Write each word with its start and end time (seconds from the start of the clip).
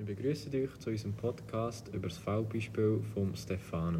Wir 0.00 0.16
begrüßen 0.16 0.50
euch 0.54 0.78
zu 0.78 0.88
unserem 0.88 1.12
Podcast 1.12 1.88
über 1.92 2.08
das 2.08 2.16
Fallbeispiel 2.16 3.02
von 3.12 3.36
Stefano. 3.36 3.98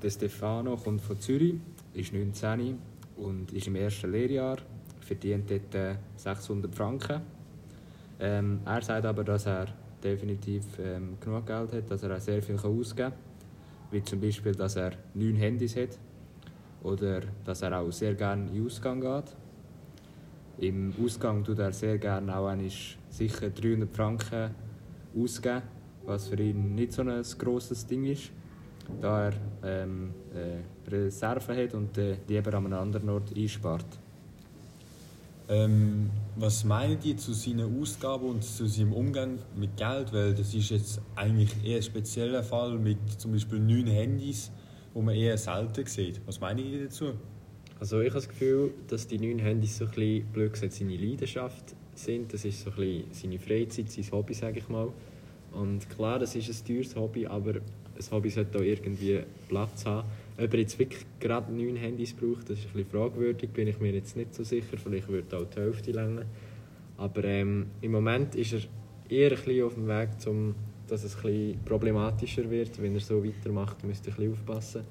Der 0.00 0.10
Stefano 0.10 0.76
kommt 0.76 1.00
von 1.00 1.20
Zürich, 1.20 1.56
ist 1.92 2.12
19 2.12 2.78
und 3.16 3.52
ist 3.52 3.66
im 3.66 3.74
ersten 3.74 4.12
Lehrjahr, 4.12 4.58
verdient 5.00 5.50
dort 5.50 5.98
600 6.14 6.72
Franken. 6.72 7.20
Ähm, 8.20 8.60
er 8.64 8.80
sagt 8.80 9.06
aber, 9.06 9.24
dass 9.24 9.46
er 9.46 9.66
definitiv 10.04 10.64
ähm, 10.78 11.18
genug 11.18 11.48
Geld 11.48 11.72
hat, 11.72 11.90
dass 11.90 12.04
er 12.04 12.16
auch 12.16 12.20
sehr 12.20 12.40
viel 12.40 12.54
ausgeben 12.54 13.10
kann. 13.10 13.18
Wie 13.90 14.04
zum 14.04 14.20
Beispiel, 14.20 14.52
dass 14.52 14.76
er 14.76 14.92
neun 15.14 15.34
Handys 15.34 15.74
hat 15.74 15.98
oder 16.84 17.22
dass 17.44 17.60
er 17.60 17.76
auch 17.80 17.90
sehr 17.90 18.14
gerne 18.14 18.46
in 18.50 18.54
den 18.54 18.66
Ausgang 18.66 19.00
geht. 19.00 19.36
Im 20.58 20.94
Ausgang 21.02 21.42
tut 21.42 21.58
er 21.58 21.72
sehr 21.72 21.98
gerne 21.98 22.36
auch 22.36 22.54
sicher 23.10 23.50
300 23.50 23.90
Franken 23.90 24.65
ausgeben, 25.16 25.62
was 26.04 26.28
für 26.28 26.40
ihn 26.40 26.74
nicht 26.74 26.92
so 26.92 27.02
ein 27.02 27.22
grosses 27.38 27.86
Ding 27.86 28.04
ist, 28.04 28.30
da 29.00 29.26
er 29.28 29.32
ähm, 29.64 30.14
äh, 30.34 30.90
Reserven 30.90 31.56
hat 31.56 31.74
und 31.74 31.98
äh, 31.98 32.16
lieber 32.28 32.54
an 32.54 32.66
einem 32.66 32.78
anderen 32.78 33.08
Ort 33.08 33.36
einspart. 33.36 33.86
Ähm, 35.48 36.10
was 36.34 36.64
meinen 36.64 36.98
die 36.98 37.14
zu 37.16 37.32
seinen 37.32 37.80
Ausgaben 37.80 38.26
und 38.26 38.42
zu 38.42 38.66
seinem 38.66 38.92
Umgang 38.92 39.38
mit 39.54 39.76
Geld? 39.76 40.12
Weil 40.12 40.34
das 40.34 40.52
ist 40.54 40.70
jetzt 40.70 41.00
eigentlich 41.14 41.64
eher 41.64 41.76
ein 41.76 41.82
spezieller 41.82 42.42
Fall 42.42 42.78
mit 42.78 42.98
zum 43.16 43.32
Beispiel 43.32 43.60
neun 43.60 43.86
Handys, 43.86 44.50
wo 44.92 45.02
man 45.02 45.14
eher 45.14 45.38
selten 45.38 45.86
sieht. 45.86 46.20
Was 46.26 46.40
meinen 46.40 46.58
die 46.58 46.82
dazu? 46.82 47.12
Also 47.78 48.00
ich 48.00 48.08
habe 48.08 48.20
das 48.20 48.28
Gefühl, 48.28 48.72
dass 48.88 49.06
die 49.06 49.18
neuen 49.18 49.38
Handys 49.38 49.78
so 49.78 49.84
ein 49.84 49.90
bisschen, 49.90 50.26
blöd 50.32 50.52
gesagt, 50.52 50.72
seine 50.72 50.96
Leidenschaft 50.96 51.76
sind. 51.94 52.32
Das 52.32 52.44
ist 52.44 52.62
so 52.62 52.70
ein 52.70 52.76
bisschen 52.76 53.04
seine 53.12 53.38
Freizeit, 53.38 53.90
sein 53.90 54.04
Hobby, 54.10 54.34
sage 54.34 54.58
ich 54.58 54.68
mal. 54.68 54.88
Und 55.56 55.88
klar, 55.88 56.18
das 56.18 56.36
ist 56.36 56.48
ein 56.50 56.66
teures 56.66 56.94
Hobby, 56.94 57.26
aber 57.26 57.54
ein 57.54 58.10
Hobby 58.10 58.28
sollte 58.28 58.58
auch 58.58 58.62
irgendwie 58.62 59.20
Platz 59.48 59.86
haben. 59.86 60.06
Ob 60.38 60.52
er 60.52 60.60
jetzt 60.60 60.78
wirklich 60.78 61.06
gerade 61.18 61.50
neun 61.50 61.76
Handys 61.76 62.12
braucht, 62.12 62.50
das 62.50 62.58
ist 62.58 62.66
ein 62.66 62.72
bisschen 62.72 62.90
fragwürdig, 62.90 63.50
bin 63.50 63.66
ich 63.66 63.80
mir 63.80 63.92
jetzt 63.92 64.16
nicht 64.16 64.34
so 64.34 64.44
sicher. 64.44 64.76
Vielleicht 64.76 65.08
würde 65.08 65.34
auch 65.38 65.46
die 65.46 65.60
Hälfte 65.60 65.92
länger. 65.92 66.24
Aber 66.98 67.24
ähm, 67.24 67.66
im 67.80 67.92
Moment 67.92 68.34
ist 68.34 68.52
er 68.52 68.60
eher 69.08 69.30
ein 69.30 69.36
bisschen 69.36 69.64
auf 69.64 69.74
dem 69.74 69.88
Weg, 69.88 70.20
zum, 70.20 70.54
dass 70.88 71.04
es 71.04 71.16
ein 71.16 71.22
bisschen 71.22 71.64
problematischer 71.64 72.50
wird. 72.50 72.80
Wenn 72.82 72.94
er 72.94 73.00
so 73.00 73.24
weitermacht, 73.24 73.82
müsste 73.82 74.10
er 74.10 74.12
ein 74.12 74.16
bisschen 74.16 74.32
aufpassen. 74.32 74.82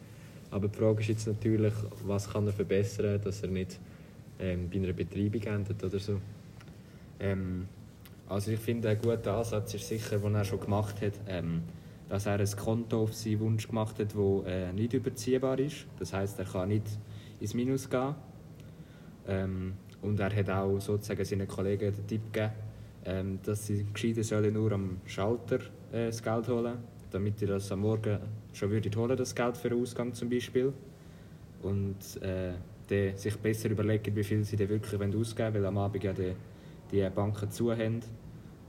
Aber 0.50 0.68
die 0.68 0.78
Frage 0.78 1.02
ist 1.02 1.10
jetzt 1.10 1.28
natürlich, 1.28 1.74
was 2.08 2.32
kann 2.32 2.48
er 2.48 2.54
verbessern, 2.54 3.22
dass 3.24 3.44
er 3.44 3.50
nicht 3.50 3.80
ähm, 4.40 4.68
bei 4.72 4.78
einer 4.78 4.94
Betreibung 4.94 5.44
endet 5.44 5.84
oder 5.84 6.00
so. 6.00 6.20
Ähm, 7.20 7.68
also 8.28 8.52
ich 8.52 8.60
finde, 8.60 8.90
ein 8.90 8.98
guter 9.00 9.38
Ansatz 9.38 9.74
ist 9.74 9.88
sicher, 9.88 10.18
den 10.18 10.36
er 10.36 10.44
schon 10.44 10.60
gemacht 10.60 11.02
hat, 11.02 11.14
ähm, 11.28 11.64
dass 12.10 12.26
er 12.26 12.40
ein 12.40 12.56
Konto 12.56 13.04
auf 13.04 13.14
seinen 13.14 13.40
Wunsch 13.40 13.68
gemacht 13.68 14.00
hat, 14.00 14.16
das 14.16 14.46
äh, 14.48 14.74
nicht 14.74 14.94
überziehbar 14.94 15.60
ist. 15.60 15.86
Das 16.00 16.14
heißt, 16.14 16.40
er 16.40 16.46
kann 16.46 16.70
nicht 16.70 16.86
ins 17.40 17.54
Minus 17.54 17.90
gehen. 17.90 18.16
Ähm, 19.28 19.74
und 20.02 20.20
er 20.20 20.36
hat 20.36 20.50
auch 20.50 20.80
sozusagen 20.80 21.24
seinen 21.26 21.48
Kollegen 21.48 21.94
den 21.94 22.08
Tipp 22.08 22.34
gegeben, 22.34 22.54
ähm, 23.06 23.40
dass 23.44 23.68
sie 23.68 23.86
gescheiter 23.92 24.24
sollen 24.24 24.54
nur 24.54 24.72
am 24.72 24.98
Schalter 25.06 25.60
äh, 25.92 26.08
das 26.08 26.22
Geld 26.22 26.48
holen, 26.48 26.78
damit 27.12 27.40
sie 27.40 27.46
das 27.46 27.72
am 27.72 27.82
Morgen 27.82 28.20
schon 28.54 28.72
würdet 28.72 28.96
holen, 28.96 29.18
das 29.18 29.34
Geld 29.34 29.58
für 29.58 29.70
den 29.70 29.82
Ausgang 29.82 30.14
zum 30.14 30.30
Beispiel. 30.30 30.74
Und 31.62 31.98
äh, 32.22 32.54
sich 33.16 33.36
besser 33.38 33.70
überlegen, 33.70 34.16
wie 34.16 34.24
viel 34.24 34.44
sie 34.44 34.60
wirklich 34.60 35.02
ausgeben 35.02 35.54
wollen, 35.54 35.54
weil 35.56 35.66
am 35.66 35.78
Abend 35.80 36.04
ja 36.04 36.14
die, 36.14 36.34
die 36.96 37.10
Banken 37.10 37.50
zu 37.52 37.72
haben. 37.72 38.02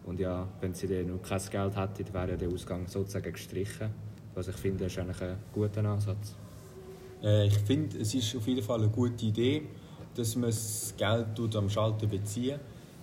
Und 0.05 0.21
ja, 0.21 0.47
wenn 0.61 0.75
sie 0.75 0.87
dann 0.87 1.09
noch 1.09 1.23
kein 1.23 1.41
Geld 1.51 1.77
hätten, 1.77 2.15
wäre 2.15 2.37
der 2.37 2.49
Ausgang 2.49 2.87
sozusagen 2.87 3.33
gestrichen. 3.33 3.91
Was 4.35 4.49
ich 4.49 4.57
finde, 4.57 4.85
ist 4.85 4.99
eigentlich 4.99 5.21
ein 5.23 5.37
guter 5.53 5.85
Ansatz. 5.85 6.37
Äh, 7.23 7.47
ich 7.47 7.59
finde, 7.59 7.99
es 7.99 8.15
ist 8.15 8.37
auf 8.37 8.47
jeden 8.47 8.63
Fall 8.63 8.81
eine 8.81 8.89
gute 8.91 9.27
Idee, 9.27 9.63
dass 10.15 10.37
man 10.37 10.51
das 10.51 10.95
Geld 10.97 11.57
am 11.57 11.71
Schalter 11.71 12.07
bezieht. 12.07 12.59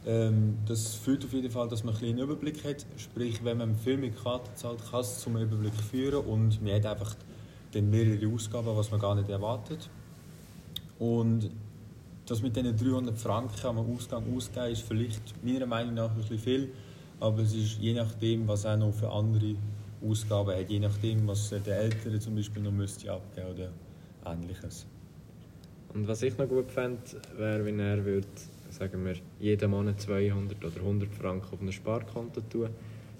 Ähm, 0.05 0.57
das 0.65 0.95
führt 0.95 1.23
auf 1.25 1.33
jeden 1.33 1.49
Fall, 1.49 1.67
dass 1.67 1.83
man 1.83 1.95
ein 1.95 2.03
einen 2.03 2.19
Überblick 2.19 2.63
hat. 2.63 2.85
Sprich, 2.97 3.43
wenn 3.43 3.57
man 3.57 3.75
viel 3.75 3.97
mit 3.97 4.21
Karten 4.21 4.55
zahlt, 4.55 4.79
kann 4.89 5.01
es 5.01 5.19
zum 5.19 5.37
Überblick 5.37 5.75
führen 5.75 6.25
und 6.25 6.61
man 6.61 6.73
hat 6.73 6.85
einfach 6.85 7.15
dann 7.71 7.89
mehrere 7.89 8.27
Ausgaben, 8.33 8.67
was 8.75 8.91
man 8.91 8.99
gar 8.99 9.15
nicht 9.15 9.29
erwartet. 9.29 9.89
Und 10.99 11.49
das 12.25 12.41
mit 12.41 12.55
diesen 12.55 12.75
300 12.77 13.17
Franken 13.17 13.65
am 13.65 13.77
Ausgang 13.79 14.23
ausgeben, 14.35 14.71
ist 14.71 14.83
vielleicht 14.83 15.43
meiner 15.43 15.65
Meinung 15.65 15.93
nach 15.95 16.11
ein 16.11 16.17
bisschen 16.17 16.39
viel, 16.39 16.69
aber 17.19 17.41
es 17.41 17.53
ist 17.53 17.79
je 17.79 17.93
nachdem, 17.93 18.47
was 18.47 18.65
er 18.65 18.77
noch 18.77 18.93
für 18.93 19.11
andere 19.11 19.55
Ausgaben 20.01 20.55
hat, 20.55 20.69
je 20.69 20.79
nachdem, 20.79 21.27
was 21.27 21.49
der 21.49 21.79
Ältere 21.79 22.19
zum 22.19 22.35
Beispiel 22.35 22.63
noch 22.63 22.71
müsste 22.71 23.11
abgeben 23.11 23.47
oder 23.53 23.69
ähnliches. 24.25 24.85
Und 25.93 26.07
was 26.07 26.23
ich 26.23 26.37
noch 26.37 26.47
gut 26.47 26.71
fände, 26.71 26.99
wäre, 27.37 27.63
wenn 27.65 27.79
er 27.79 28.03
würde 28.03 28.27
sagen 28.73 29.05
wir, 29.05 29.15
jeden 29.39 29.71
Monat 29.71 30.01
200 30.01 30.63
oder 30.63 30.77
100 30.77 31.13
Franken 31.13 31.53
auf 31.53 31.61
ein 31.61 31.71
Sparkonto 31.71 32.41
tun, 32.41 32.69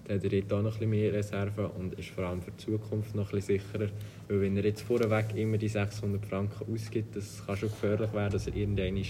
dann 0.05 0.17
hat 0.17 0.23
er 0.23 0.41
dort 0.41 0.53
auch 0.53 0.61
noch 0.61 0.81
ein 0.81 0.89
mehr 0.89 1.13
Reserven 1.13 1.65
und 1.65 1.93
ist 1.93 2.09
vor 2.09 2.25
allem 2.25 2.41
für 2.41 2.51
die 2.51 2.57
Zukunft 2.57 3.15
noch 3.15 3.31
ein 3.31 3.41
sicherer. 3.41 3.89
Weil 4.27 4.41
wenn 4.41 4.57
er 4.57 4.65
jetzt 4.65 4.81
vorweg 4.81 5.35
immer 5.35 5.57
die 5.57 5.69
600 5.69 6.25
Franken 6.25 6.73
ausgibt, 6.73 7.15
das 7.15 7.45
kann 7.45 7.55
schon 7.55 7.69
gefährlich 7.69 8.11
werden, 8.13 8.33
dass 8.33 8.47
er 8.47 8.55
irgendwann, 8.55 9.03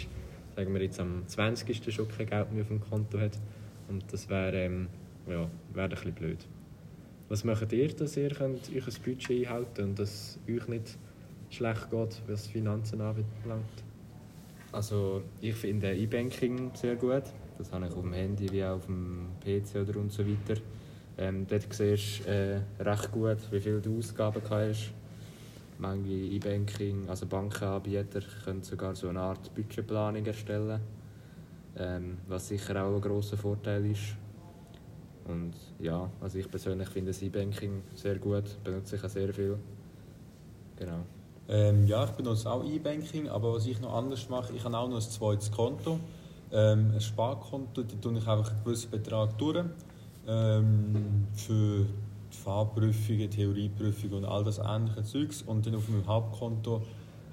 sagen 0.56 0.74
wir 0.74 0.82
jetzt 0.82 1.00
am 1.00 1.28
20. 1.28 1.94
schon 1.94 2.08
kein 2.08 2.28
Geld 2.28 2.52
mehr 2.52 2.62
auf 2.62 2.68
dem 2.68 2.82
Konto 2.82 3.20
hat. 3.20 3.40
Und 3.90 4.04
das 4.12 4.30
wäre 4.30 4.56
ähm, 4.56 4.88
ja, 5.28 5.50
wär 5.74 5.84
ein 5.84 5.90
bisschen 5.90 6.14
blöd. 6.14 6.46
Was 7.30 7.44
macht 7.44 7.72
ihr, 7.74 7.88
dass 7.88 8.16
ihr 8.18 8.30
könnt 8.30 8.70
ein 8.70 8.94
Budget 9.04 9.48
einhalten 9.48 9.84
und 9.84 10.00
dass 10.00 10.38
euch 10.48 10.68
nicht 10.68 10.98
schlecht 11.50 11.90
geht, 11.90 12.22
was 12.28 12.48
Finanzen 12.48 13.02
anbelangt? 13.02 13.84
Also 14.72 15.24
ich 15.42 15.56
finde 15.56 15.96
E-Banking 15.96 16.72
sehr 16.76 16.96
gut. 16.96 17.24
Das 17.58 17.72
habe 17.72 17.88
ich 17.88 17.94
auf 17.94 18.02
dem 18.02 18.14
Handy 18.14 18.52
wie 18.52 18.64
auch 18.64 18.76
auf 18.76 18.86
dem 18.88 19.28
PC 19.44 19.88
oder 19.88 20.00
und 20.00 20.12
so 20.12 20.26
weiter. 20.28 20.60
Ähm, 21.18 21.46
dort 21.48 21.72
siehst 21.72 22.26
du 22.26 22.32
äh, 22.32 22.62
recht 22.80 23.12
gut, 23.12 23.38
wie 23.52 23.60
viel 23.60 23.80
du 23.82 24.00
Ausgaben 24.00 24.42
hast. 24.50 24.92
Manche 25.78 26.12
E-Banking, 26.12 27.10
also 27.10 27.26
Bankenanbieter, 27.26 28.22
können 28.44 28.64
sogar 28.64 28.96
so 28.96 29.10
eine 29.10 29.20
Art 29.20 29.54
Budgetplanung 29.54 30.26
erstellen, 30.26 30.80
ähm, 31.78 32.18
was 32.28 32.48
sicher 32.48 32.84
auch 32.84 32.96
ein 32.96 33.02
großer 33.02 33.38
Vorteil 33.38 33.86
ist. 33.86 34.16
Und 35.26 35.54
ja, 35.80 36.10
also 36.22 36.38
ich 36.38 36.50
persönlich 36.50 36.90
finde 36.90 37.12
das 37.12 37.22
E-Banking 37.22 37.82
sehr 37.96 38.18
gut, 38.20 38.44
benutze 38.64 38.96
ich 38.96 39.04
auch 39.04 39.10
sehr 39.10 39.34
viel. 39.34 39.58
Genau. 40.76 41.06
Ähm, 41.48 41.86
ja, 41.88 42.06
ich 42.06 42.12
benutze 42.12 42.50
auch 42.50 42.64
E-Banking, 42.64 43.30
aber 43.30 43.54
was 43.54 43.66
ich 43.66 43.80
noch 43.80 43.94
anders 43.94 44.30
mache, 44.30 44.54
ich 44.54 44.64
habe 44.64 44.78
auch 44.78 44.88
noch 44.88 44.96
ein 44.96 45.02
zweites 45.02 45.52
Konto. 45.52 46.00
Ähm, 46.52 46.92
ein 46.94 47.02
Sparkonto, 47.02 47.84
da 47.84 47.96
tue 48.00 48.18
ich 48.18 48.28
einfach 48.28 48.52
einen 48.52 48.64
gewissen 48.64 48.92
Betrag 48.92 49.38
durch. 49.38 49.66
Ähm, 50.28 51.28
für 51.34 51.86
Fahrprüfungen, 52.30 53.30
Theorieprüfungen 53.30 54.20
und 54.20 54.26
all 54.26 54.44
das 54.44 54.60
ähnliche 54.60 55.04
Zeugs. 55.04 55.42
Und 55.42 55.66
dann 55.66 55.76
auf 55.76 55.88
meinem 55.90 56.08
Hauptkonto 56.08 56.82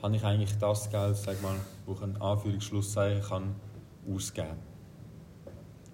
habe 0.02 0.16
ich 0.16 0.24
eigentlich 0.24 0.56
das 0.58 0.90
Geld, 0.90 1.16
sag 1.16 1.40
mal, 1.42 1.56
wo 1.86 1.92
ich 1.92 2.02
ein 2.02 2.20
Anführungsschlusszeichen 2.20 3.22
kann, 3.22 3.54
ausgeben 4.10 4.56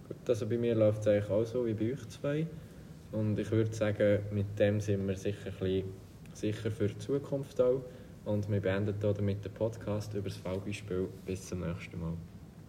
Gut, 0.08 0.28
also 0.28 0.46
bei 0.46 0.56
mir 0.56 0.74
läuft 0.74 1.00
es 1.00 1.08
eigentlich 1.08 1.30
auch 1.30 1.44
so 1.44 1.66
wie 1.66 1.74
bei 1.74 1.92
euch 1.92 2.08
zwei. 2.08 2.46
Und 3.10 3.38
ich 3.38 3.50
würde 3.50 3.74
sagen, 3.74 4.20
mit 4.30 4.58
dem 4.58 4.80
sind 4.80 5.06
wir 5.06 5.16
sicher 5.16 5.46
ein 5.46 5.58
bisschen 5.58 5.84
sicher 6.32 6.70
für 6.70 6.88
die 6.88 6.98
Zukunft 6.98 7.60
auch. 7.60 7.82
Und 8.24 8.50
wir 8.50 8.60
beenden 8.60 8.94
damit 9.00 9.44
den 9.44 9.52
Podcast 9.52 10.14
über 10.14 10.28
das 10.28 10.36
Fallbeispiel. 10.36 11.08
Bis 11.24 11.46
zum 11.46 11.60
nächsten 11.60 11.98
Mal. 11.98 12.14